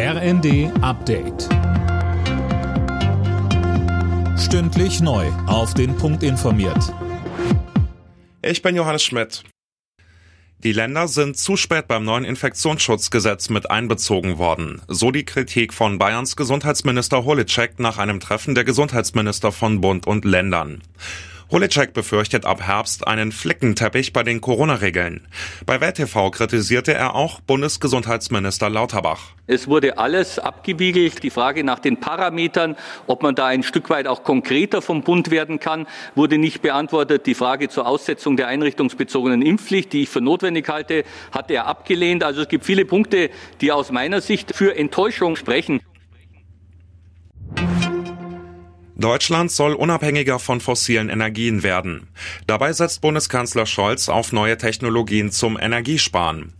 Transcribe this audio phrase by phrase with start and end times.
[0.00, 1.48] RND Update.
[4.38, 5.26] Stündlich neu.
[5.48, 6.94] Auf den Punkt informiert.
[8.40, 9.42] Ich bin Johannes Schmidt.
[10.62, 14.80] Die Länder sind zu spät beim neuen Infektionsschutzgesetz mit einbezogen worden.
[14.86, 20.24] So die Kritik von Bayerns Gesundheitsminister Holitschek nach einem Treffen der Gesundheitsminister von Bund und
[20.24, 20.80] Ländern.
[21.50, 25.26] Holicek befürchtet ab Herbst einen Flickenteppich bei den Corona-Regeln.
[25.64, 29.32] Bei WeltTV kritisierte er auch Bundesgesundheitsminister Lauterbach.
[29.46, 31.22] Es wurde alles abgewiegelt.
[31.22, 32.76] Die Frage nach den Parametern,
[33.06, 37.24] ob man da ein Stück weit auch konkreter vom Bund werden kann, wurde nicht beantwortet.
[37.24, 42.24] Die Frage zur Aussetzung der einrichtungsbezogenen Impfpflicht, die ich für notwendig halte, hat er abgelehnt.
[42.24, 43.30] Also es gibt viele Punkte,
[43.62, 45.80] die aus meiner Sicht für Enttäuschung sprechen.
[48.98, 52.08] Deutschland soll unabhängiger von fossilen Energien werden.
[52.48, 56.52] Dabei setzt Bundeskanzler Scholz auf neue Technologien zum Energiesparen.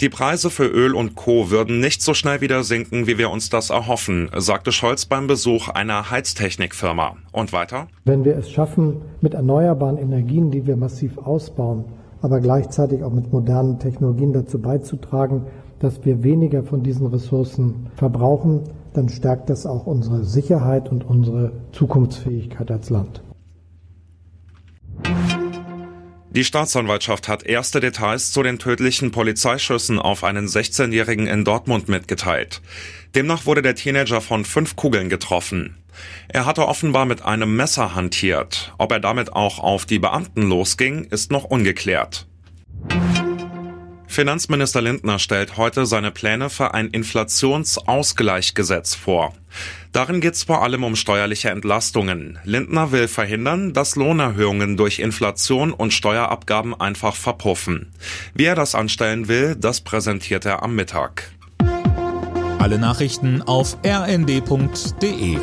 [0.00, 1.50] Die Preise für Öl und Co.
[1.50, 5.68] würden nicht so schnell wieder sinken, wie wir uns das erhoffen, sagte Scholz beim Besuch
[5.68, 7.18] einer Heiztechnikfirma.
[7.30, 7.88] Und weiter?
[8.06, 11.84] Wenn wir es schaffen, mit erneuerbaren Energien, die wir massiv ausbauen,
[12.22, 15.44] aber gleichzeitig auch mit modernen Technologien dazu beizutragen,
[15.78, 18.62] dass wir weniger von diesen Ressourcen verbrauchen,
[18.94, 23.22] dann stärkt das auch unsere Sicherheit und unsere Zukunftsfähigkeit als Land.
[26.34, 32.62] Die Staatsanwaltschaft hat erste Details zu den tödlichen Polizeischüssen auf einen 16-Jährigen in Dortmund mitgeteilt.
[33.14, 35.76] Demnach wurde der Teenager von fünf Kugeln getroffen.
[36.28, 38.72] Er hatte offenbar mit einem Messer hantiert.
[38.78, 42.26] Ob er damit auch auf die Beamten losging, ist noch ungeklärt.
[44.12, 49.32] Finanzminister Lindner stellt heute seine Pläne für ein Inflationsausgleichsgesetz vor.
[49.92, 52.38] Darin geht es vor allem um steuerliche Entlastungen.
[52.44, 57.90] Lindner will verhindern, dass Lohnerhöhungen durch Inflation und Steuerabgaben einfach verpuffen.
[58.34, 61.30] Wie er das anstellen will, das präsentiert er am Mittag.
[62.58, 65.38] Alle Nachrichten auf rnd.de